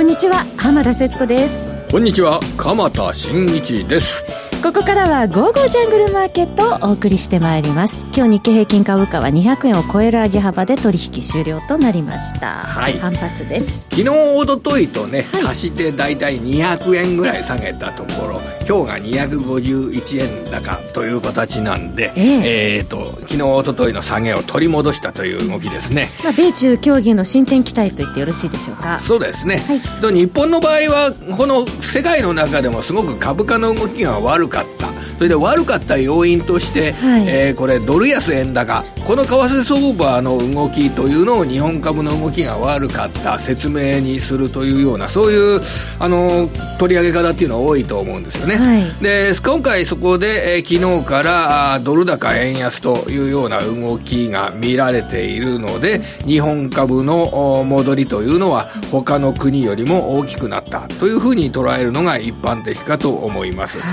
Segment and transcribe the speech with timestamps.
[0.00, 1.70] こんにちは浜田節子です。
[1.90, 4.24] こんにちは鎌田新一です。
[4.62, 8.06] ここからは午後ジャングルマーケットをお送りしてまいります。
[8.14, 12.64] 今日日経平均株価は200円を超える上げ幅で取引終了となりました。
[12.64, 12.92] はい。
[12.98, 13.88] 反発です。
[13.90, 22.42] 昨日おとといとね、はい、足して大体200円ぐらい下げたところ今日が251円高という形なんでえー、
[22.78, 29.00] えーと昨日おとといの下げを取り戻したという動きですね、まあ、米中協議の進展期待と言ってよろしいでしょうか。
[29.00, 29.74] そうですね、は
[30.10, 34.90] い、日本の場合はこの世界の中でもすごく株価の動きが悪かった。
[35.16, 38.84] それで悪かった要因として、はい、えー、これドル安円高。
[39.06, 43.38] この為替相場の動きというのを日本株の動きが悪かった。
[43.38, 45.60] 説明にするというようなそういう
[45.98, 60.80] あの取り上げ方っていうのは多いと思うんですよね、はい、で今回そこで、えー、昨日からドル高円安というような動きが見られているので日本株の戻りというのは他の国よりも大きくなった。
[61.00, 63.88] というふうに捉えるのが一般的かと思います、は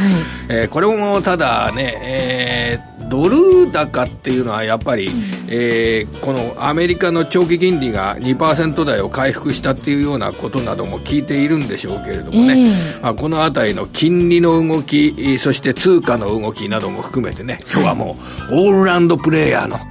[0.47, 5.10] い、えー、これもただね、えードル高っていうのはやっぱり、
[5.48, 18.18] えー、このアメリカの長期金利が2%台を回復したっていうようなことなども聞いているんでしょうけれどもね、えー、まあ、このあたりの金利の動き、そして通貨の動きなども含めてね、今日はも
[18.52, 19.84] うオールラウンドプレーヤーの、ね、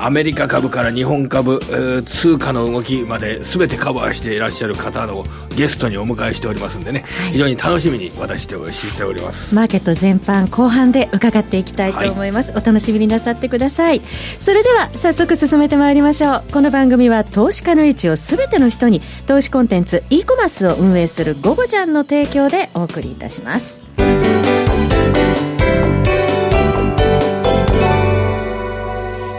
[0.00, 5.24] アメリカ株から日本株、えー、通貨の動きまで全てカバーしていらっしゃる方の
[5.56, 9.54] ゲストにお迎えしておりますんでね、はい、非常に楽しみに私としております。
[9.54, 12.52] マーケット全般後半で伺っていきたいと思います。
[12.52, 14.00] はい、お楽しみになさってください。
[14.38, 16.44] それでは早速進めてまいりましょう。
[16.52, 23.84] この番組は投資家の位置を全ての人に投資コンテンツ e コマースを運営する「ゴゴジャン」の提供でお送りいたします。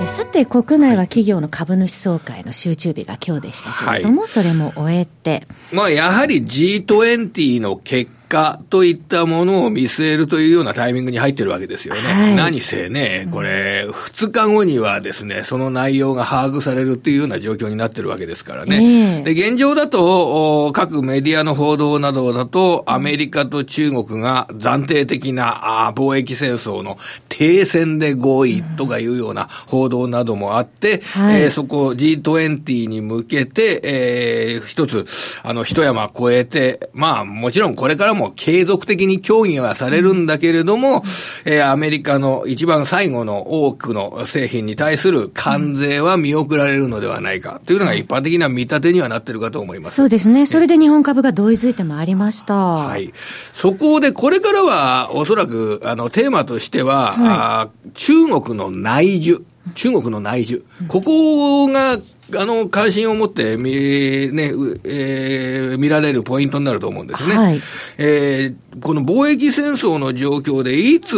[0.08, 5.46] さて国内は企業の株主総会の集中日が今日でしたけれども、はい、それも終えて。
[5.74, 12.02] まあやはり G20 の結果といったものを見据えるというようなタイミングに入ってるわけですよね。
[12.02, 19.24] はい、何せね、これ、2日後にはですね、その内容が把握されるっていうような状況になってるわけですからね。
[19.24, 26.98] で、現状だと、各メディアの報道などだと、アメリカと中国が暫定的な貿易戦争の
[27.36, 35.06] 停戦で合意とかいうような報道などもあって、はい、えー、そこ G20 に向けて、えー、一つ、
[35.44, 41.04] あの、一山越えて、まあ、もちろんこれからも継続的に協議はされるんだけれども、
[41.44, 49.96] えー、アメリカの一番最後の多くの製品に対する関税は見送られるのではないかというのが一般的な見立てにはなってるかと思います。
[49.96, 50.46] そうですね。
[50.46, 52.56] それで日本株が同意づいてまいりました。
[52.56, 53.12] はい。
[53.14, 59.44] そこでこれからはおそらく、あの、テーマとしては、はい、あ中国の内需。
[59.74, 60.64] 中国の内需。
[60.88, 61.98] ここが
[62.34, 64.52] あの、関心を持って見、ね、
[64.84, 67.38] えー、見られるポイントになると思うんですね。
[67.38, 67.60] はい、
[67.98, 71.16] えー、この貿易戦争の状況で、いつ、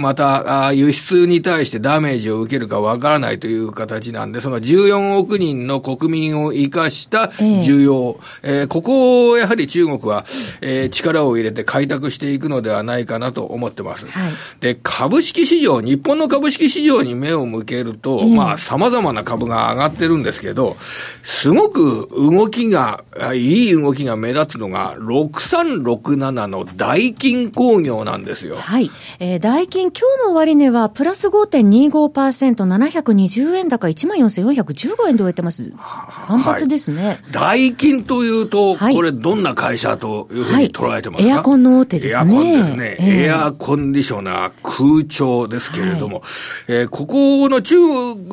[0.00, 10.24] また、輸出に対してダメージを受けるかわからないという形なんで、その14億人の国民を生かした需要、えー、えー、ここをやはり中国は、
[10.62, 14.06] えー、力を入れて開拓していくのではないかなと思ってます。
[14.06, 20.76] はい、で、株式市場、日本の株式市場に目を向けると、まあ、様々な株が上がってるんですですけど、
[21.22, 23.04] すごく動きが、
[23.34, 28.56] いい動きが目立つのが、6367の大金工業なんですよ。
[28.56, 28.90] はい。
[29.18, 35.72] えー、大金、今日の終値は、プラス5.25%、720円高、14,415円で終えてます。
[35.76, 37.06] 反発ですね。
[37.06, 42.34] はい、大金というと、はい、これどんな会社というふうに捉えてますか、はい、エアコンの大手ですね。
[42.34, 42.96] エアコンですね。
[43.00, 46.24] えー、エアコンディショナー、空調ですけれども、はい、
[46.68, 47.76] えー、ここの中、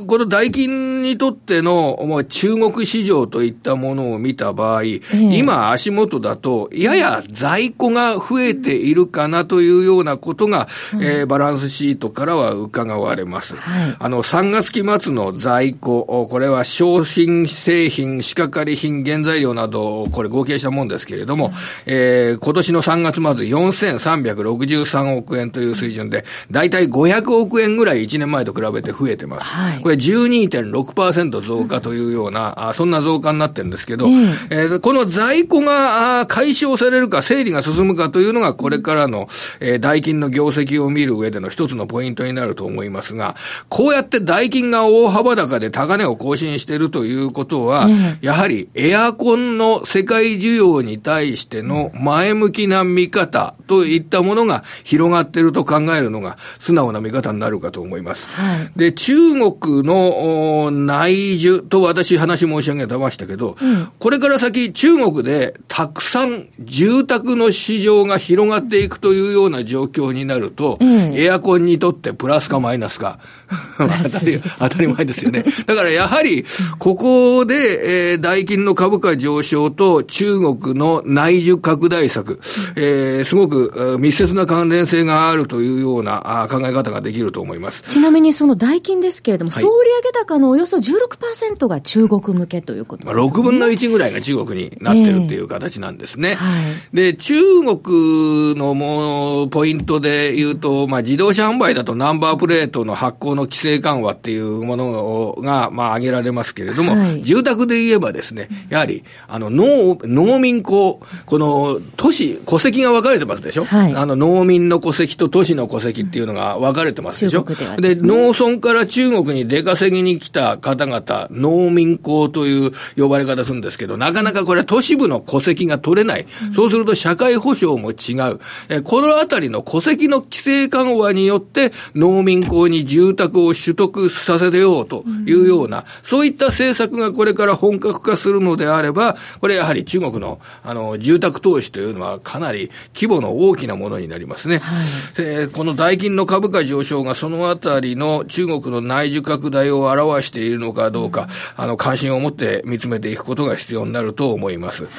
[0.08, 13.56] この大金にとってのもう中国市場といったものを見た場合、えー、今足元だと、やや在庫が増えているかなというようなことが、うん、えー、バランスシートからは伺われます。
[13.56, 21.52] はい、あの、3月期末の在庫、これは商品製品、仕掛かり品、原材料など、これ合計したもんですけれども、うん、
[21.86, 29.46] えー、今年の3月末4363億円という水準で、だいたい500億円ぐらい1年前と比べて増えてます。
[29.46, 34.14] はい、これ12.6%増加というような、あそんな増加になってるんですけど、うん、
[34.50, 39.28] えー、この在庫が解消されるか、整理が進むかというのが、これからの、
[39.60, 43.36] えー、代金の業績を見る上での一つのポイントになると思いますが、
[43.70, 58.28] こうやって代金が大幅高で高値を更新しているということは、うん、やはりエアコンの世界需要に対しての前向きな見方といったものが広がっていると考えるのが素直な見方になるかと思います。
[58.30, 73.20] はい、で、中国の内需とと私話申し上げてましたけど、うん、これから先中国でたくさん住宅の市場が広がっていくというような状況になると、うん、エアコンにとってプラスかマイナスか、
[73.78, 75.44] 当たり、当たり前ですよね。
[75.66, 76.46] だからやはり、
[76.80, 82.40] ここで、えー、代金の株価上昇と中国の内需拡大策、
[82.78, 87.84] えー、すごく密接な関連性があるというような考え方ができると思います。
[87.90, 93.22] ちなみにその代金ですけれども、はい、総売上高のおよそ16%が中国向けということですね。
[93.22, 96.32] 6分の1ぐらいが中国になってるっていう形なんですね。
[96.32, 96.62] えーは
[96.94, 97.36] い、で、中
[97.78, 126.26] 国のもうポイントで言うと、まあ自動車販売だとナンバープレートの発行の規制緩和っていうものが、まあ挙げられますけれども、はい、住宅で言えばですね、やはり、あの、農、農民校、この都市、戸籍が分かれてますでしょ、はい、あの、農民の戸籍と都市の戸籍っていうのが分かれてますでしょ、でね、で、農村から中国に出稼ぎに来た方々、農民校という呼ばれ方するんですけど、なかなかこれ都市部の戸籍が取れない。
[126.56, 128.40] そうすると社会保障も違う。
[128.70, 144.60] えこのあたりの戸籍の規制緩和によって、農民校に住宅を取得させてようというような、そういった政策がこれから本格化するのであれば、これやはり中国の、あの、住宅投資というのはかなり規模の大きなものになりますね。
[144.60, 144.86] はい、
[145.18, 154.84] えー、この代金の株価上昇がそのあたりの中国の内需拡大を表しているのかどうか、あの、関心を持って見つめていくことが必要になると思います。
[154.86, 154.92] はい、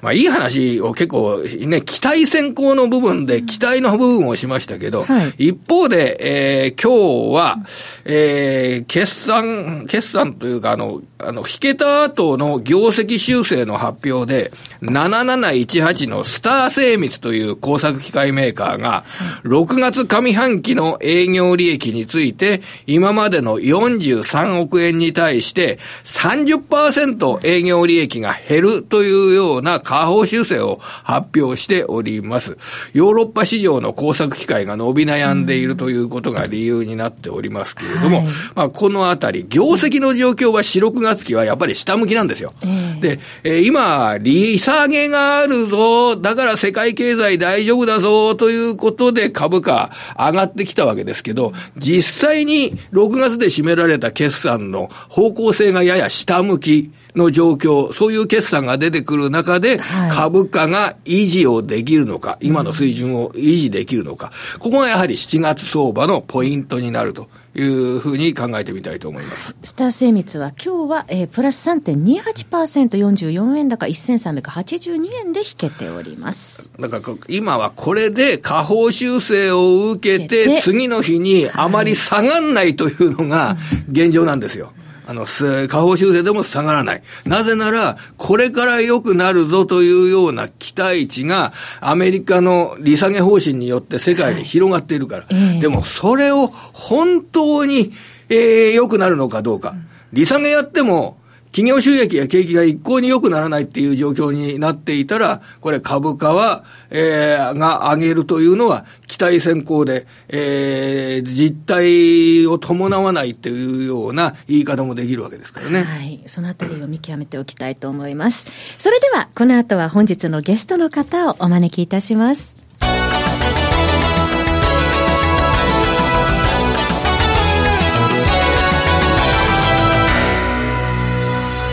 [0.00, 7.56] まあ、いい話を結構、ね、期待先行の部分で期待の部分をしましたけど、はい、一方で、えー、今日は、
[8.04, 14.52] えー、決算、決算というか、あの、あの、引けた後の業績修正の発表で、
[14.82, 19.04] 7718のスター精密という工作機械メーカーが、
[19.44, 32.56] 6月上半期の営業利益について、今までの43億円に対して30%営業利益が減るというような下方修正を発表しております。
[32.92, 42.52] ヨーロッパ市場の工作機械が伸び悩んでいるということが理由になっておりますけれども、はい、まあこのあたり、業績の状況は4、6月期はやっぱり下向きなんですよ。
[42.62, 56.90] えー、で、えー、今、利下げがあるぞ、だから世界経済大丈夫だぞ、ということで株価上がってきたわけですけど、実際に6月で占められた決算の方向性がやや下向き。
[57.18, 59.80] の状況、そういう決算が出てくる中で、
[60.10, 69.56] 株価が維持をできるのか、今の水準を維持できるのか、ここがやはり7月相場のポイントになるというふうに考えてみたいと思います。
[69.62, 76.72] スター精密は今日は、えー、プラス3.28%、44円高1382円で引けております。
[76.78, 83.56] だから今はこれで下方修正を受けて、次の日にあまり下がんないというのが
[83.90, 84.72] 現状なんですよ。
[85.08, 87.02] あの、下方修正でも下がらない。
[87.24, 95.22] なぜなら、これから良くなるぞというような期待値が、アメリカの利下げ方針によって世界に広がっているから。
[95.22, 97.90] はい、でも、それを本当に、
[98.28, 99.74] えー、良くなるのかどうか。
[100.12, 101.16] 利下げやっても、
[101.52, 115.82] 企業収益や景気が一向に良くならないっていう状況になっていたら、これ株価は、えー、が上げるというのは期待先行で、えー、実態を伴わないっていうような言い方もできるわけですからね。
[115.82, 116.22] はい。
[116.26, 118.46] そのあたりを見極めておきたいと思います。
[118.78, 122.56] それでは、この後は本日のゲストの方をお招きいたします。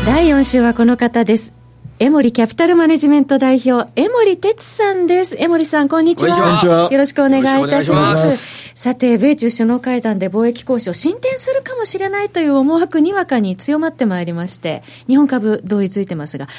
[0.05, 1.64] 第4週はこの方です。
[1.97, 5.37] エモリキャピタルマネジメント代表、江森哲さんです。
[5.39, 6.89] 江森さん、こんにちは。
[6.91, 8.69] よろしくお願いいたします。
[8.75, 16.49] さて、米中首脳会談で貿易交渉進展するかもしれないという思惑にわかに強まってまいりまして、日本株同意ついてますが、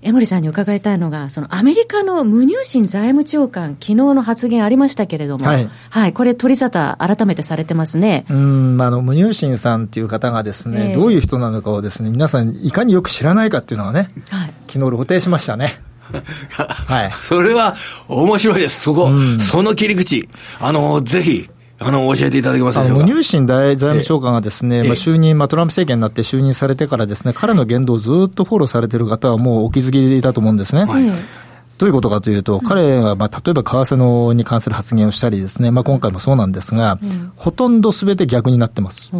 [0.00, 5.68] 江森さんに伺いたいのが、そのアメリカの無入信財務長官、昨日の発言ありましたけれども、はい。
[5.90, 8.24] はい、これ取り沙汰改めてされてますね。
[8.30, 14.52] うん、あの、無入信さんっていう方がですね、えー、どういう人なのかをですね、皆さんいかによく知らないかっていうのはね、はい。
[14.66, 15.80] 昨日露呈しましたね。
[16.86, 17.12] はい。
[17.12, 17.74] それは
[18.08, 18.82] 面白いです。
[18.82, 20.28] そこ、うん、その切り口。
[20.60, 23.04] あの、ぜひ、あの、教えていただけますでしょうか？
[23.04, 30.84] 無入信大財務長官がですね、まあ、就任、まあ、トランプ政権になって就任されてからですね、彼の言動をずっとフォローされている方はもうお気づきだと思うんですね。
[30.84, 31.10] はい
[31.78, 39.12] どういうことかというと、彼が、まあ、例えば為替のに関する発言をしたりですね、まあ、今回もそうなんですが、うん、ほとんどすべて逆になってます。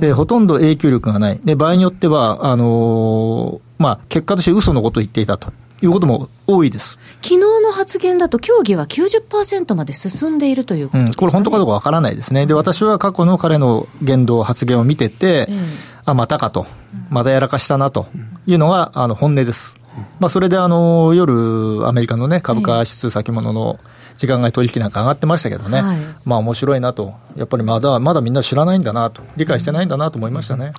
[0.00, 1.40] で、ほとんど影響力がない。
[1.44, 5.52] で、場合によっては、あのー、まあ、結果として嘘のことを言っていたと。
[5.84, 7.00] いうことも多いです。
[7.22, 15.64] 昨日の発言だと、協議は90%まで進んでいるということです、ね、うん、これ、本当かどうかわからないですね、で私は過去の彼の言動、発言を見てて、えー、
[16.04, 16.66] あまたかと、
[17.10, 18.06] またやらかしたなと
[18.46, 19.81] いうのがあの本音です。
[20.20, 30.72] まあ、それであの夜、アメリカの、ね、株価指数先物の、えー時間外取引なんか上がってましたけどね、はい、まあ面白いなと、やっぱりまだまだみんな知らないんだなと、理解してないんだなと思いましたね。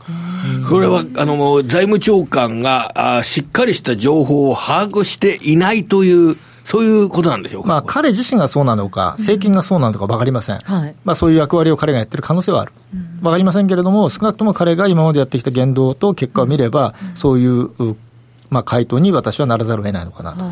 [0.69, 6.35] それはあの財務長官があしっかりした情報を把握していないという。
[6.65, 12.71] そういうことなんでしょうか、まあ、彼自身がそうなのか、政権がそうなのか分かりません、はい、まあ、そういう役割を彼がやってる可能性はある、
[13.21, 17.97] 分かりませんけれども、少なくとも彼が今までやってきた言動と結果を見れば、そういう
[18.53, 20.43] まあ、回答に私はならざるを得ないのかなと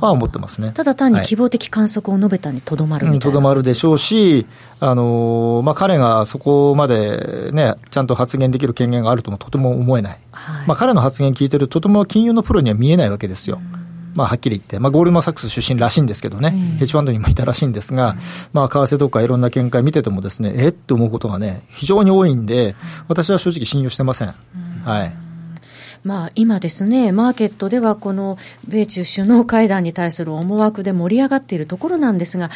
[0.00, 0.72] は思ってますね。
[0.72, 3.18] ただ単に希望的観測を述べたにとどまる。
[3.18, 4.46] とど、まるでしょうし、
[4.80, 13.60] あのまあ、彼がそこまで、ね、ちゃんと発言できる権限があるともとても思えない、はい、まあ、彼の発言聞いてると、とても金融のプロには見えないわけですよ。
[14.14, 18.16] まあ、はっきり言って、まあ、ゴールマン・サックス出身らしいんですけどね、ヘッジファンドにもいたらしいんですが、
[18.52, 20.68] まあ、為替とかいろんな見解見ててもですね、え？
[20.68, 22.74] って思うことがね、非常に多いんで、
[23.06, 24.34] 私は正直信用してません。
[24.84, 25.29] はい
[26.02, 32.50] まあ、今ですね、マーケットではこの米中首脳会談に対する思惑で盛り上がっているところなんですが、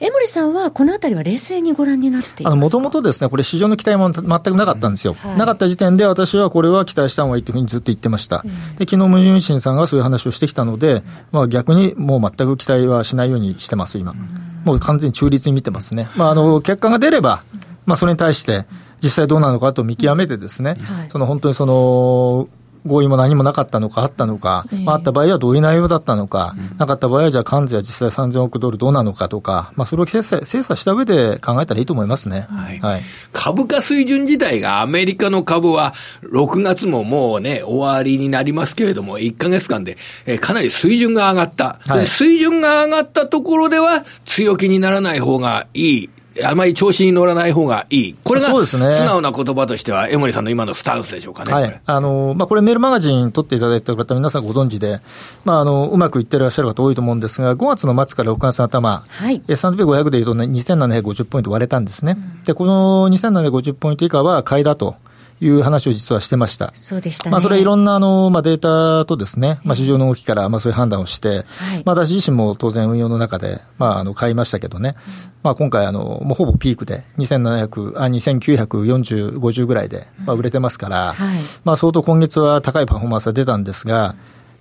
[0.00, 14.18] 江森さんはこのあたりは冷静にご覧になってもともとですね、これ、市場の期待も全くなかったんですよ、はい、なかった時点で私はこれは期待した方がいいというふうにずっと言ってました、うん、で昨日ムジンシンさんがそういう話をしてきたので、まあ、逆にもう全く期待はしないようにしてます、今、うん、
[14.64, 17.42] もう完全に中立に見てますね、まあ、あの結果が出れば、
[17.84, 18.64] まあ、それに対して、
[19.02, 22.48] 実際どうなのかと見極めてですね、はい、その本当にその
[22.86, 33.00] 合意も何もなかったのか、あったのか、えー、まあ、あった場合はどういう内容だったのか、うん、なかった場合は、じゃあ、関税は実際3000億ドルどうなのかとか、まあ、それを精査精査した上で考えたらいいと思いますね、はい、はい、
[33.32, 35.92] 株価水準自体が、アメリカの株は、
[36.32, 46.10] 6月ももうね、終わりになりますけれども、1か月間で、えー、かなり水準が上がった、はい、水準が上がったところでは、強気にならない方がいい。
[46.44, 48.16] あまり調子に乗らない方がいい。
[48.24, 51.52] これが、素直な言葉としては、江森さんの今のスタンスでしょうかね。
[51.52, 51.80] はい。
[51.84, 55.00] あの、まあ、これメールマガジン取っていただいた方、皆さんご存知で、
[55.44, 59.42] まあ、あの、うまくいってらっしゃる方多いと思うんですが、5月の末から6月の頭、はい。
[59.48, 62.16] S&P500 でいうと、ね、2750ポイント割れたんですね。
[62.16, 64.96] うん、で、この2750ポイント以下は買いだと。
[65.40, 66.72] いう話を実はしてました。
[66.74, 71.42] そうでした、ね、まあ、それいろんなあの、まあ、データとですね、まあ、市場の動きから、まあ、そういう判断をして、はい、
[71.84, 74.94] まあ、私自身も当然運用の中で、まあ、あの、買いましたけどね、
[75.42, 84.14] まあ、今回、あの、もうほぼピークで、2700、あ、2940、50ぐらいで、まあ、売れてますから、はい、まあ、相当今月は高いパフォーマンスが出たんですが、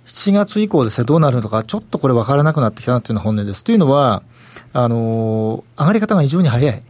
[0.05, 3.63] 7月以降ですね、どうなるのか、ちょっとこれ分からなくなってきたなというのが本音です。
[3.63, 4.23] というのは、
[4.73, 6.83] あの、上がり方が非常に早い。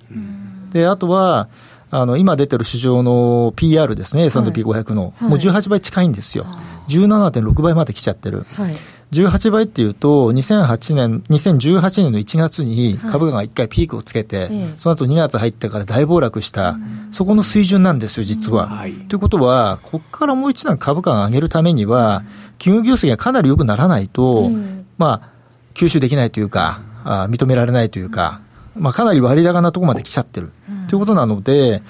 [0.71, 1.47] で、あとは、
[1.95, 6.45] あの今出てる市場の PR ですね、S&P500 の、はい、もう18倍近いんですよ、
[6.89, 8.45] 17.6倍まで来ちゃってる。
[8.55, 8.73] はい。
[9.11, 16.75] 18倍っていうと、2008年、2018年の1月に株価が1回ピークをつけて、はい、その後2月入ってから大暴落した、
[17.11, 18.67] そこの水準なんですよ、実は。
[18.67, 22.23] はい、ということは、ここからもう一段株価を上げるためには、
[22.57, 24.51] 企業業績がかなり良くならないと、
[24.97, 25.29] まあ、
[25.75, 28.41] 吸収できないというか、あ認められないというか、
[28.75, 30.51] まあ、かなり割高なところまで来ちゃってる、
[30.87, 31.81] ということなので、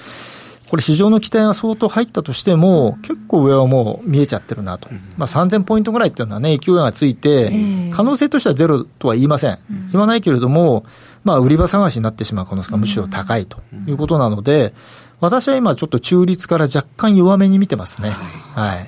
[0.68, 7.52] これ、市場の期待が相当入ったとしても、結構上はもう見えちゃってるなと、まあ、3000ポイントぐらいっていうのはね、勢いがついて、
[7.92, 9.58] 可能性としてはゼロとは言いません、
[9.92, 10.84] 言わないけれども、
[11.22, 14.74] まあ、売り場探しになってしまう可能性がむしろ高いということなので、
[15.20, 18.10] 私は今、ちょっと中立から若干弱めに見てますね。
[18.10, 18.86] はい。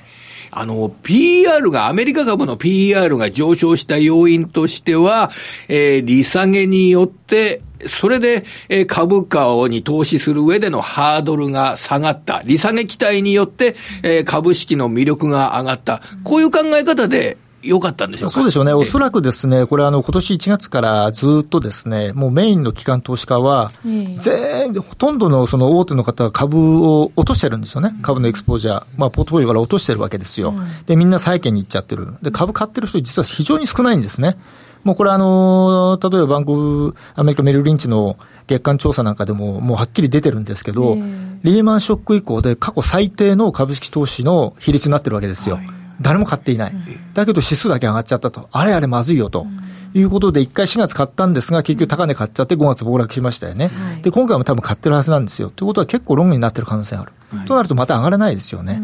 [0.51, 5.31] あの、PR が、アメリカ株の PR が上昇した要因としては、
[5.69, 12.43] えー、利下げによって、それで、えー、株価に投資する上でのハードルが下がった。
[12.45, 16.03] 利下げ期待によって、えー、株式の魅力が上がった。
[16.25, 30.55] こういう考え方で、良かったんでしょうそうでしょうね、おそらくですね、これ、あの今年1月からずっとですね、もうメインの機関投資家は、全ほとんどのその大手の方は株を落としてるんですよね、株のエクスポージャー、まあ、ポートフォリオから落としてるわけですよ、
[30.87, 34.37] でみんな債券に行っちゃってる、で株買ってる人、実は非常に少ないんですね。
[34.85, 38.17] もうこれあの、例えばバンクアメリカメルリンチの
[38.47, 40.97] 月間調査なんかでも、もうはっきり出てるんですけど、
[41.43, 45.57] リーマンショック以降で過去最低の株式投資の比率になってるわけですよ。
[45.57, 45.67] はい
[46.01, 46.73] 誰も買っていない。
[47.15, 48.49] だけど指数だけ上がっちゃったと。
[48.53, 49.47] あれあれまずいよと。
[49.95, 53.69] いうことで、1回4月買ったんですが、結局高値買っちゃって5月暴落しましたよね。
[53.69, 55.51] はい、で、今回も多分買ってるはずなんですよ。
[55.51, 57.13] ということは結構ロングになってる可能性がある。
[57.37, 58.83] はい、となるとまた上がらないですよね。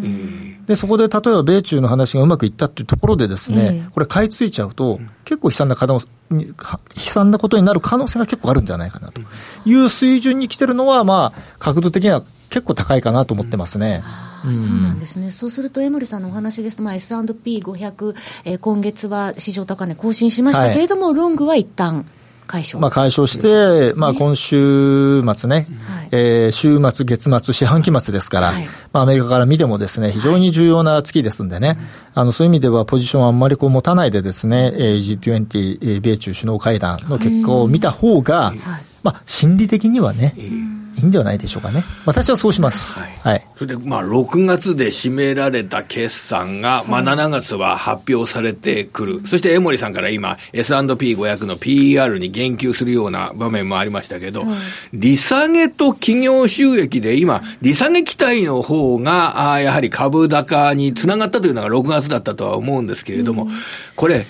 [0.67, 5.99] で、そこで例えば米中の話がうまくいったっていうところでですね、これ買い付いちゃうと、結構悲惨な可能
[6.31, 6.45] 悲
[6.97, 9.21] 惨なことになる可能性が結構あるんじゃないかなと。
[9.65, 14.03] いう水準に来てるのは、まあ、角度的には結構高いかなと思ってますね。
[14.05, 22.07] あそうなんですね、そうすると江森さんのお話ですと、まあ、S&P500、えー、今月は市場高値更新しましたけれども、はい、ロングは一旦
[22.47, 22.81] 解消。
[22.81, 31.79] まあ解消して、ね、まあ今週末ね、はい、えー、週末、月末、四半期末ですから、はい、まあアメリカから見てもですね、非常に重要な月ですんでね、はい、
[32.15, 38.53] あのそういう意味ではポジションあんまりこう持たないでですね、えー、G20、米中首脳会談の結果を見た方が、
[39.03, 40.35] まあ心理的にはね、
[40.99, 41.83] いいんではないでしょうかね。
[42.07, 42.99] 私はそうします。
[42.99, 43.13] はい。
[43.23, 49.27] はい、それで、まあ、6月で締められた決算が、まあ、7月は発表されてくる。
[49.27, 54.45] そして、江森さんから今、S&P500 の PER に言及するような場面もありましたけど、
[54.93, 63.49] 利下げと企業収益で、今、利下げ期待の方が、あやはり株高につながったというのが6月だったとは思うんですけれども、
[63.97, 64.27] これ、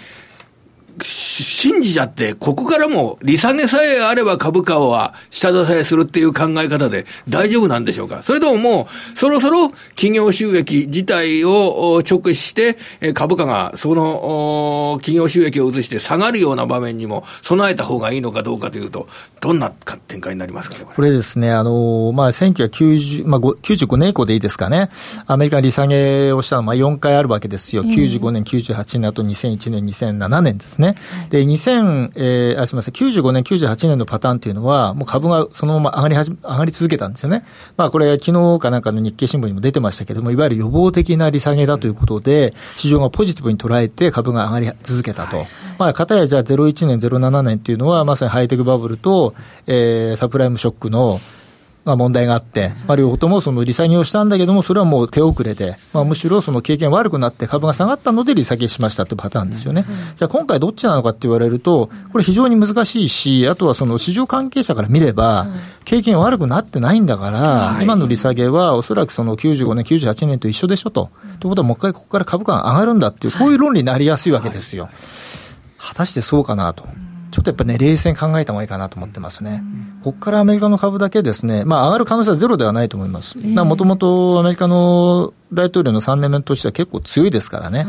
[1.42, 8.22] 信じちゃって、ここからも利下げさえあれば株価は下支えするっていう考え方で大丈夫なんでしょうか？
[8.22, 12.76] それとももう、そろそろ企業収益自体を直視して、
[13.14, 19.08] 株価がその企業収益を移して下がるような場面にも備えた方がいいのかどうかというと、
[19.40, 21.10] どんな展開になりますかね、これ。
[21.10, 24.88] ですね、あの、まあ、1990、まあ、95年以降でいいですかね、
[25.26, 27.84] アメリカ利下げをしたのはまあ4回あるわけですよ。
[27.84, 30.94] 95年、98年、あと2001年、2007年ですね。
[31.30, 37.44] で、2000、えー、あすみません、95年、98年のパターンっていうのは、もう株がそのまま上がりはじ、上がり続けたんですよね。
[37.76, 45.38] まあ、これ、昨日かなんかの日経新聞にも出てましたけれども、いわゆる予防的な利下げだということで、市場がポジティブに捉えて株が上がり続けたと。
[45.38, 49.34] はい、まあ、かたやじゃあ01年、07年っていうのは、まさにハイテクバブルと、
[49.66, 51.20] えー、サプライムショックの、
[51.84, 59.84] まあ、問題があって、まあ、両方ともその利下げをしたんだけども、それはもう手遅れで、まあ、むしろその経験悪くなって株が下がったので利下げしましたってパターンですよね。
[60.16, 65.46] じゃあ今回どっちなのかって言われると、これ非常に難しいし、あとはその市場関係者から見れば、
[65.84, 71.10] 経験悪くなってないんだから、今の利下げはおそらくその95年、98年と一緒でしょと。
[71.40, 74.88] ということはもう一回ここから株価が上がるんだっていう、こういう論理になりやすいわけですよ。
[75.78, 76.84] 果たしてそうかなと。
[77.34, 79.60] ちょっとやっぱね、冷静に考えた方がいいかなと思ってますね。
[80.04, 83.36] ここからアメリカの株だけですね、まあ上がる可能性はゼロではないと思います。
[83.38, 87.88] もともとアメリカの大統領の3年目としては結構強いですからね。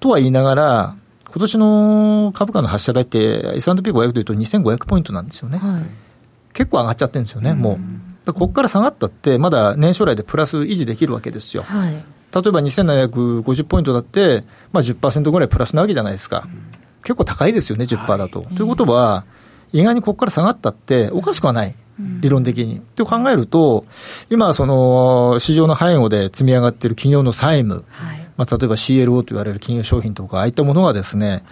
[0.00, 0.94] とは言いながら、
[1.26, 5.58] 今年の株価の発射台って S&P500 というと2500ポイントなんですよね。
[5.58, 5.82] はい、
[6.54, 7.78] 結構上がっちゃってるんですよね、も
[8.26, 8.32] う。
[8.32, 11.64] ここから下がったって、まだ年初来でプラス維持できるわけですよ。
[11.64, 16.48] はい、例えば2750ポイントだって、まあ10%ぐらいプラスなわけじゃないですか。
[17.06, 18.40] 結構高いですよね、10%だと。
[18.40, 19.24] はい、ということは、
[19.72, 21.74] 意外にここから下がったって、おかしくはない。
[22.20, 22.78] 理論的に。
[22.78, 23.86] って考えると、
[24.28, 31.44] 今、その、市場の背後で積み上がっている企業の債務、はい、まあ、例えば CLO と言われる金融商品とか、ああいったものはですね、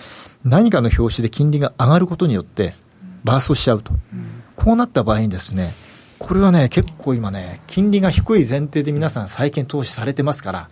[0.44, 2.74] 何かの表紙で金利が上がることによって、
[3.22, 3.92] バーストしちゃうと。
[3.92, 5.72] うん、こうなった場合にですね、
[6.18, 10.68] これはね、結構今ね、金利が低い前提で皆さん債券投資されてますから、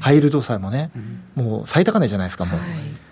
[0.00, 0.90] ハイルド債もね、
[1.34, 2.60] もう最高値じゃないですか、もう。
[2.60, 3.05] はい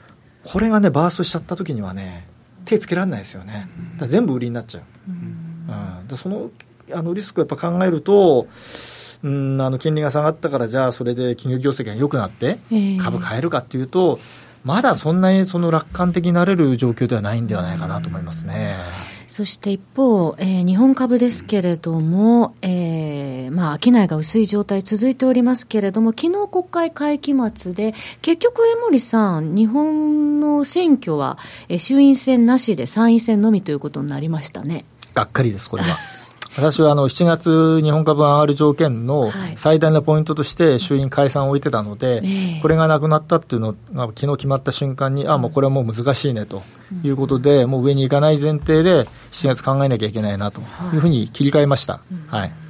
[0.45, 2.29] これがね、バーストしちゃった時にはね、
[2.65, 3.69] 手つけられないですよね。
[3.99, 4.83] だ全部売りになっちゃう。
[5.09, 6.51] うん、でその
[6.93, 8.47] あのリスクをやっぱ考えると、
[9.23, 12.59] うん、あの金利が下がったから、じゃあそれで企業業績が良くなって、
[13.03, 14.19] 株買えるかっていうと、
[14.65, 18.77] まだそんなにその楽観的になれる状況ではないんではないかなと思いますね。
[19.29, 31.37] そして一方、えー、日本株ですけれども、えー、まあ、商いが薄い状態続いておりますけれども、昨日国会会期末で、結局、江森さん、日本の選挙は、
[31.69, 34.85] えー、衆院選なしで参院選のみということになりましたね。
[35.15, 35.99] がっかりです、これは。
[36.57, 42.23] 私はあの7月、日本株が上がる条件の最大のポイントとして、衆院解散を置いてたので、
[42.63, 46.63] これがなくなったっていうのが、昨日決まった瞬間に、あもうこれはもう難しいねと
[47.03, 50.61] いうことで、もう上に行かない前提で、7月考えなきゃいけないなと
[50.93, 52.01] いうふうに切り替えました。
[52.29, 52.64] はい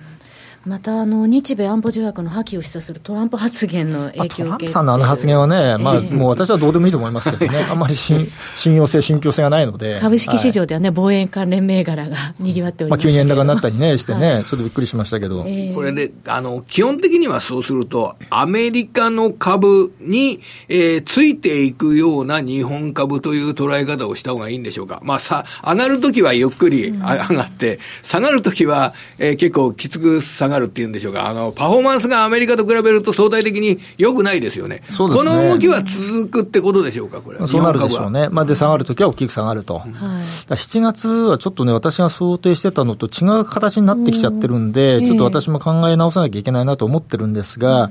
[0.66, 31.32] またあの日米安保条約の破棄を示唆するトランプ発言の影響を受けトランプさんのあの発言はね、まあ、もう私はどうでもいいと思いますけどね、 あんまり信信用性、信憑性がないので、株式市場ではね、はい、防衛関連銘柄がにぎわっております、まあ、急に円高になったりね、してね、はい、ちょっとびっくりしましたけど、えー、これねあの、基本的にはそうすると、アメリカの株に、えー、ついていくような日本株という捉え方をした方がいいんでしょうか、まあ、さ上がるときはゆっくり上がって、うん、下がるときは、えー、結構きつく下がるっていうんでしょうか。
[31.34, 34.82] の、パフォーマンスがアメリカと比べると相対的に良くないですよね。
[34.90, 35.30] そうですね。
[35.30, 37.46] この動きは続くってことでしょうか、これ。
[37.46, 38.28] そうなるでしょうね。
[38.30, 39.78] まあ、で、下がるときは大きく下がると。
[39.78, 47.90] はい、7月はちょっとね、私が想定してたのと違う形になってきちゃってるんで、ちょっと私も考え直さなきゃいけないなと思ってるんですが、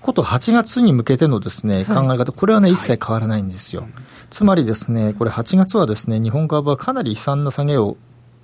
[0.00, 3.86] こと8月に向けてのですね、考え方、これはね、一切変わらないんですよ。
[4.30, 7.96] つまりですね、これ8月はですね、日本株はかなり悲惨な下げを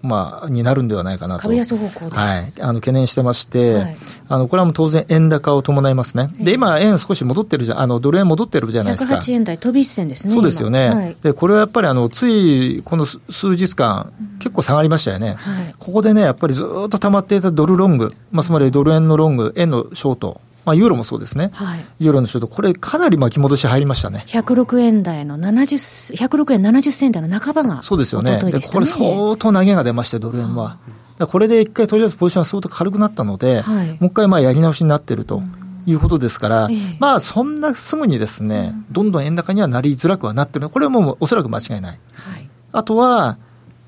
[0.05, 1.43] まあ、になるんではないかなと。
[1.43, 2.17] 株安方向で。
[2.17, 2.53] はい。
[2.61, 3.97] あの、懸念してまして、はい、
[4.29, 6.29] あの、これはもう当然円高を伴いますね。
[6.38, 9.17] で、今、円少し戻ってるじゃ、あの、ドル円戻ってるじゃないですか。
[9.17, 10.35] 108円台飛び一線ですね。
[10.35, 10.88] そうですよね。
[10.90, 15.35] はい、で、これはやっぱり、あの、つい、この数日間、結構下がりましたよね。
[15.38, 24.24] はい、ここでね、やっぱりずっと溜まっていたドルロング、まあ、つまりドル円のロング、円のショート、まあ、ユーロもそうですね、はい、ユーロのショート、これ、かなり巻き戻し入りましたね。
[24.29, 28.38] 106円台の70、106円70銭台の半ばが、そうですよね、ね。
[28.40, 30.79] これ、相当投げが出まして、ドル円は。
[31.18, 35.42] これで一回とりあえずポジションが相当軽くなったので、はい、もう一回まあやり直しになっていると。
[35.87, 41.98] いうことですから、まあそんなすぐにですね、どんどん円高にはなりづらくはなってる、これはもうおそらく間違いない。
[42.14, 43.37] はい、あとは、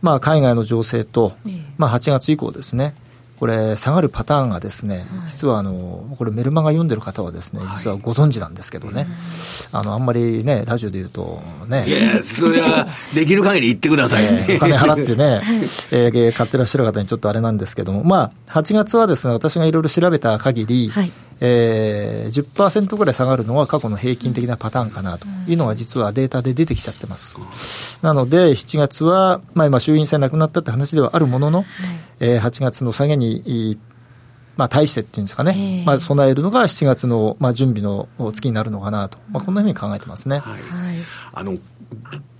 [0.02, 1.32] まあ海外の情勢と、
[1.78, 2.94] まあ8月以降ですね、
[3.38, 9.06] これ、下がるパターンがですね、実はあの、これ、メルマガ読んでる方はですね、実はご存知なんですけどね、
[9.72, 11.84] あの、あんまりね、ラジオで言うとね。
[11.86, 15.40] いやそれは、できる限り言ってください、ね、 お金払ってね、
[15.90, 27.98] えー、買ってらっしゃる方にちょっとあれなんですけども、まあ、8月はですね、私がいろいろ調べた限り、はいえー、10%ぐらい下がるのは過去の平均的なパターンかなというのが実はデータで出てきちゃってます。
[28.02, 31.66] なので、7月は、まあ今衆院選なくなったって話ではあるものの、はい、
[32.20, 33.78] えー、8月の下げに、
[34.56, 40.38] まあ、対してっていうんですかね、まあ、備えるのが7月の、まあ、準備の月になるのかなと、まあ、こんなふうに考えてますね。
[40.38, 40.60] はい、
[41.34, 41.54] あの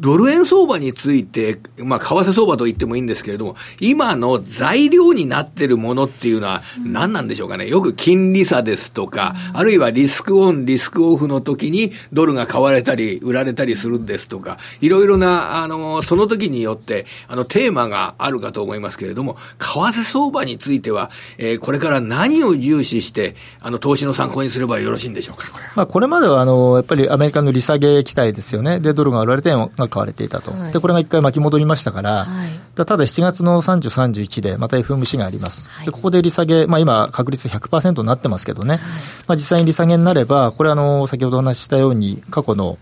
[0.01, 7.67] ドル円相場について、まあ、為替相場と言ってもいいんですけれども、今の材料になってるものっていうのは何なんでしょうかね。
[7.69, 25.51] よく金利差ですとか、あるいはリスクオン、リスクオフの時にドルが買われたり、売られたりするんですとか、いろいろな、あの、その時によって、あの、テーマがあるかと思いますけれども、為替相場については、えー、これから何を重視して、あの、投資の参考にすればよろしいんでしょうか。
[25.51, 28.79] これまあ、これまでは、あの、やっぱりアメリカの利下げ期待ですよね。
[28.79, 38.79] で、ドルが売られて円が買われていたと、はい、でこれが一回巻き戻りましたから、はい、ただ7月の30、31でまた FMC があります、はい、でここで利下げ、まあ、今、確率100%になってますけどね、
[39.27, 42.79] まあ、実際に利下げになれば、これあの、先ほどお話ししたように、過去の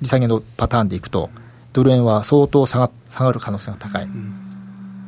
[0.00, 1.30] 利下げのパターンでいくと、
[1.72, 4.04] ドル円は相当下が下がる可能性が高い。
[4.04, 4.43] うん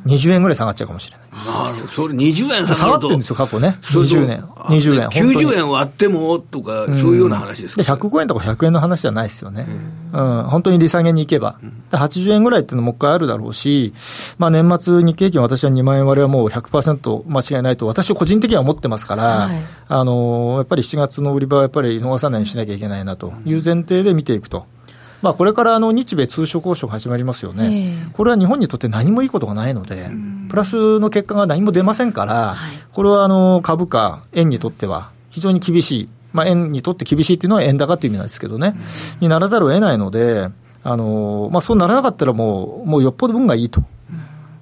[0.05, 1.27] 20円ぐらい下がっちゃうかもしれない。
[1.45, 2.75] まあ、それ20円下がると。
[2.75, 3.77] 下がってるんですよ、過去ね。
[3.83, 4.41] 20年。
[4.41, 5.07] 20円。
[5.09, 9.67] 90円割ってもとか、そういうような話ですか、ね、105円とか100円の話じゃないですよね。
[10.13, 11.59] うん、本当に利下げに行けば。
[11.91, 13.93] 80円ぐらいっていうのもう一回あるだろうし、
[14.37, 24.65] まあ年末日経平均私は2万円割れはもう100%間違いないと私は個人的には思ってますから、はい、あの、やっぱり7月の売り場はやっぱり逃さないようにしなきゃいけないなという前提で見ていくと。
[25.21, 30.09] まあ、これからあの日米通商交渉が始まりますよね、えー、これは日本にとって何もいいことがないので、
[30.49, 38.75] プラスの結果が何も出ませんから、はい、これはあの株価、円にとっては非常に厳しい、まあ、円にとって厳しいっていうのは円高という意味なんですけどね、
[39.19, 40.49] にならざるを得ないので、
[40.83, 43.81] あのまあ、そうならなかったらもう、もうよっぽど運がいいと。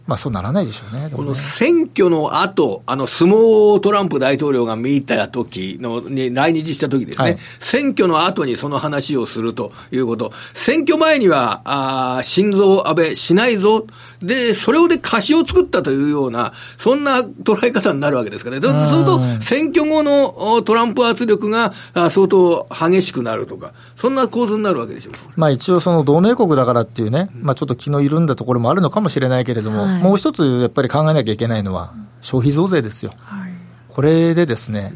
[0.07, 1.05] まあそうならないでしょうね。
[1.05, 10.31] ねこの選挙の後、あの、相撲トランプ大統領が見た時の、に来日した時ですね、はい、選挙の後にその話をするということ。
[10.53, 13.87] 選挙前には、あ心臓安倍しないぞ。
[14.21, 18.67] で、それをで貸しを作ったというような、そんな捉え方になるわけですからね。
[18.67, 21.73] そうすると、選挙後のトランプ圧力が
[22.11, 25.13] 相当激しくなるとか、そんな構図になるわけでしょう。
[25.35, 33.51] まあ一応その同盟国だからっていうね、まあちょっと気の緩んだところもあるのかもしれないけれども、はいもう一つやっぱり考えなきゃいけないのは、消費増税ですよ、はい、
[33.89, 34.93] これでですね、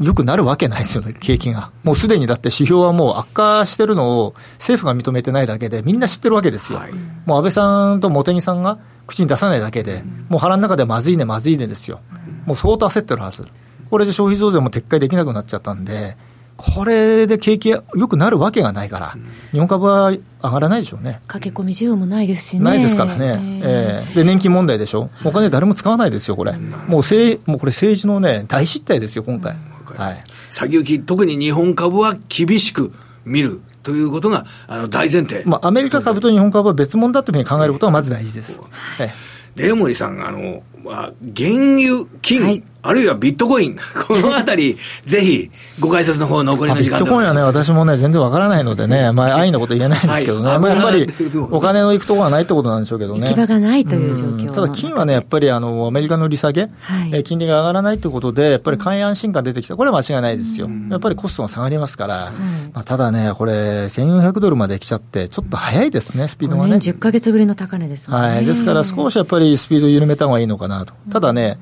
[0.00, 1.70] よくなるわけないですよね、景気が。
[1.84, 6.78] もうすでにだって指標はもう悪化してるのを政府が認めてないだけで、みんな知ってるわけですよ。
[6.80, 6.92] はい、
[7.24, 12.00] もう安倍さんと茂木さんが口に出さないだけで、もう腹の中でまずいね、まずいねですよ。
[12.44, 13.46] もう相当焦ってるはず。
[13.88, 16.16] これで消費増税も撤回できなくなっちゃったんで、
[16.56, 19.16] これで景気よくなるわけがないから、
[19.52, 21.20] 日本株は上がらないでしょうね。
[21.26, 22.64] 駆け込み需要もないですしね。
[22.64, 23.26] ないですからね。
[23.26, 25.10] えー、えー、で、年金問題でしょ。
[25.24, 26.52] お金誰も使わないですよ、これ。
[26.86, 29.54] もうせもうこれ政治のね、大失態ですよ、今回。
[29.96, 30.22] はい。
[30.50, 32.92] 先行き、特に日本株は厳しく
[33.24, 33.60] 見る。
[33.82, 35.44] ということが、あの、大前提。
[35.44, 38.62] まあ、アメリカ株と日本株は別物だというふうに考えることがまず大事です。
[38.62, 39.10] はい。
[39.56, 42.62] で、森さん、あの、まあ、原油、金、はい。
[42.86, 51.06] あるいはビットコイン、 このあたり、ぜひ、ご解説の方、残りの時間ビットコインはね、私もね、全然わからないのでね、まあ、安易なこと言えないんですけどね、はい、まあ、やっぱり、
[51.50, 53.28] お金の行くところがないってことなんでしょうけどね。
[53.28, 56.66] 行き場がないという状況、ただ、金はね、やっぱり、あの、アメリカの利下げ、は
[57.06, 59.76] い、え金利が上がらないということで、やっぱり買い安心感出てきた。
[59.76, 60.68] これは間違いないですよ。
[60.90, 62.32] やっぱりコストが下がりますから、
[62.74, 66.76] まあ、ただね、これ、1400ドルまで来ちゃって、ちょっと早いですね、スピードがね。
[66.76, 68.44] 10ヶ月ぶりの高値ですはい。
[68.44, 70.94] ですから、少しやっぱりスピード緩めた方がいいのかなと。
[71.10, 71.58] ただね、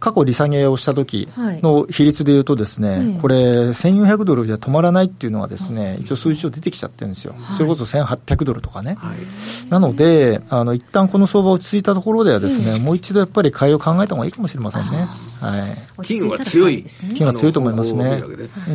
[0.00, 7.34] 過去利下げをした時の比率でいうとですね、はい、これ1400ドルじゃ止まらないっていうのはですね、一応数字上出てきちゃってるんですよ。
[7.36, 8.96] はい、それこそ1800ドルとかね。
[8.98, 9.18] はい、
[9.70, 15.08] なので、あの、一旦この相場落ち着いたところではですね、もう一度やっぱり買いを考えた方がいいかもしれませんね。
[15.40, 16.06] はい。
[16.06, 16.84] 金は強い。
[17.14, 18.22] 金は強いと思いますね。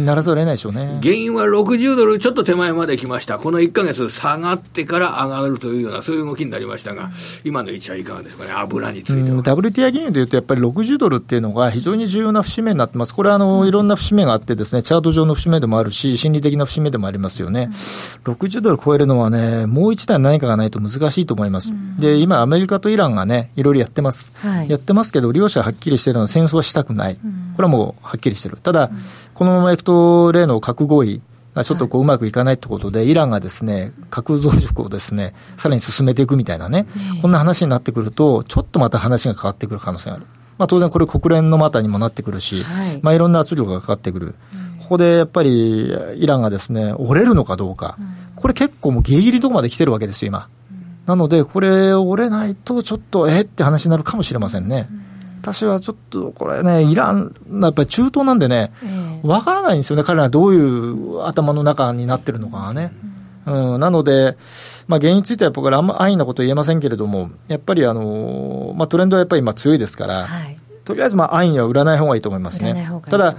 [0.05, 0.99] ならざるを得ないでしょうね。
[1.01, 3.37] 原因は60ドルちょっと手前まで来ました。
[3.37, 7.09] この1か月下がってから上がるというような、そういう動きになりましたが、
[7.43, 9.37] 今の位置はいかがですかね、油については。
[9.37, 13.13] WTI 原油でいうと、やっぱり60ドルっていうのが非常に重要な節目になってます。
[13.13, 17.69] これはあの、いろんな節目があってですね、チャート上の節目でもあるし、心理的な節目でもありますよね。
[18.23, 21.73] 60ドル超えるのはね、もう一台何かがないと難しいと思います。
[21.99, 24.33] で、今アメリカとイランがね、いろいろやってます。
[24.35, 27.15] はい、やってますけど、両者はっきりしてるのは戦争はしたくない。
[27.55, 28.57] これはもうはっきりしてる。
[28.57, 28.91] ただ、
[29.33, 31.21] このままいくと、例の核合意、
[31.61, 36.87] ちょっとこううまくいかないってことで、イランがですね、核増殖をですね、さらに進めていくみたいなね、
[37.21, 40.25] こんな話になってくると、ちょっとまた話が変わってくる可能性がある。
[40.57, 42.63] まあ当然これ国連の股にもなってくるし、
[43.01, 44.35] まあいろんな圧力がかかってくる。
[44.81, 47.97] ここでやっぱりイランがですね、折れるのかどうか。
[48.35, 50.47] これ結構もうギリギリのところまで来てるわけですよ、今。
[51.05, 54.89] なので、これ折れないとちょっとえって話になるかもしれませんね。
[55.43, 58.71] 私はちょっとこれね、イラン、やっぱり中東なんでね、
[59.23, 62.93] わ、からないんですよね、彼らどういう頭の中になってるのかがね。
[63.45, 64.37] うん、なので、
[64.87, 72.89] まあ、原因については僕はあんま安易なことは言えませんけれども、やっぱりあの、まあ、トレンドはやっぱり今強いですから、はい、とりあえずまあ安易には売らない方がいいと思いますね。
[73.09, 73.35] ただ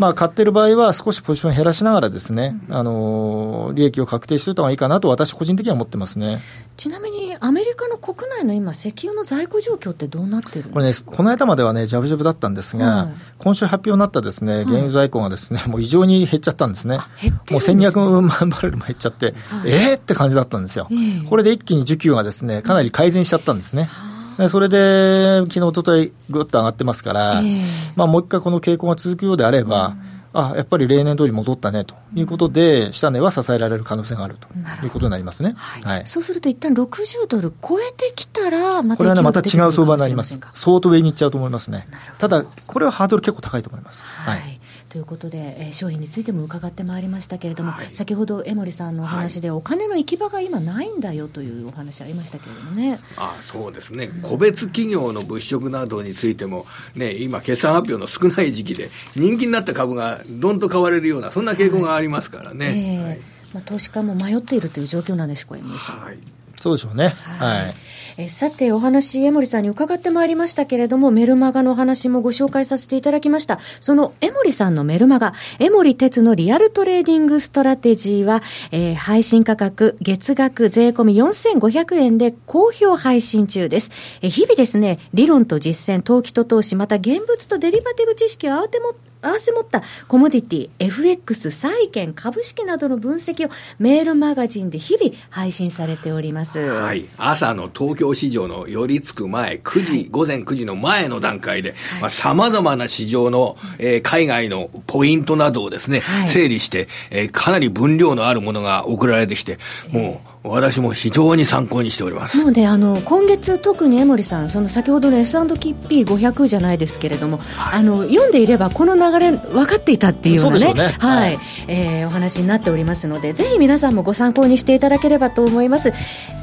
[0.00, 6.38] まあ、買ってる場合は少しポジション減らしながらですね、あの利益を確定しておいた方がいいかなと私個人的には思ってますね。
[6.78, 16.96] ちなみにアメリカの国内の今石油の在庫状況ってどうなってるこれね、この間まではね、じゃぶじゃぶだったんですが、はい、今週発表になったですね、原油在庫がですね、もう異常に減っちゃったんですね。
[16.96, 20.88] もう1200万バレルも減っちゃって、はい、えーって感じだったんですよ。
[20.90, 23.82] えー、これで一気に需給がですね、かなり改善しちゃったんですね。
[23.82, 24.09] は
[24.48, 29.88] それで、昨日一昨日ぐっと上がってますから、えー、まあ、もう一回この傾向が続くようであれば、
[30.34, 34.48] うん、あやっぱり例年通り戻ったねということで、下値は支えられる可能性があると
[34.84, 35.82] いうことになりますね、はい。
[35.82, 41.86] はい、そうすると、一旦60ドル超えてきたら、またこれはね、また違う相場になります、相当上にいっちゃうと思いますね、
[42.18, 44.02] ただ、これはハードル結構高いと思います。
[44.02, 44.59] はい、はい
[44.90, 52.98] ということで、えー、商品についても伺ってまいりましたけれども、はい、先ほど江森さんのお話で、お金の行き場が今ないんだよというお話ありましたけれどもね。
[53.16, 62.66] あそうですね、個別企業の物色などについても、ね、今、決算発表の少ない時期で、人気になった株がどんと買われるような、そんな傾向がありますからね。
[62.66, 63.20] はいえーはい、
[63.54, 66.00] まあ、投資家も迷っているという状況なんでしょうか、江森さん。
[66.00, 66.18] はい
[66.60, 67.14] そうでしょうね。
[67.38, 67.74] はい。
[68.18, 73.60] えさて、お話、江森さんに伺ってまいりましたけれども、メルマガのお話もご紹介させていただきました。
[73.80, 78.42] その江森さんのメルマガ、江森哲のリアルトレーディングストラテジーは、
[78.72, 84.18] えー、配信価格、月額税込み4500円で好評配信中です。
[84.20, 96.60] えー、日々ですね、理論と実践、投機と投資、また現物とデリバティブ知識を合わても合わせ持ったコモディティ、FX、債券、株式などの分析をメールマガジンで日々配信されております。
[96.60, 97.06] はい。
[97.18, 109.58] 朝の東京市場の寄り付く前、9時、はい、午前9時の前の段階で、はい、まあ、様々な市場の、えー、海外のポイントなどをですね、はい、整理して、えー、かなり分量のあるものが送られてきて、
[109.90, 112.38] もう、私も非常に参考にしております。
[112.38, 125.92] もうねあの今月特に江森さんその先ほどの S&P500 じゃないですけれども、はい、あの読んでいればこの流れ分かっていたっていうようなね、ね、はい、はい、えー、お話になっておりますのでぜひ皆さんもご参考にしていただければと思います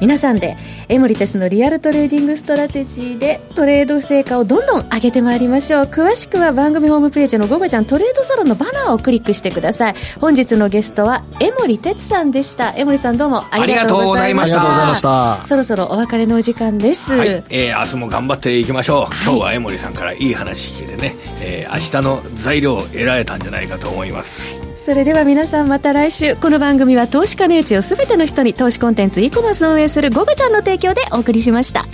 [0.02, 0.56] 皆さんで
[0.90, 14.58] エモリテスのリアルトレーディングストラテジーでトレード成果をどんどん上げてまいりましょう詳しくは番組ホームページの「ゴゴちゃんトレードサロン」のバナーをクリックしてください本日のゲストは江森哲さんでした江森さんどうもありがとうございました。
[14.58, 15.46] ありがとうございました。
[15.46, 17.14] そろそろお別れのお時間です。
[17.14, 17.44] はい。
[17.50, 19.06] えー、明日も頑張っていきましょう。
[19.06, 22.22] はい、今日は江森さんからいい話聞いてね、えー、明日の
[22.58, 24.40] 材料を得られたんじゃないかと思います。
[24.76, 26.36] それでは皆さんまた来週。
[26.36, 31.86] この番組は投資家のうちを全ての人に投資コンテンツ e コマースを運営するゴゴちゃんの提供でお送りしました。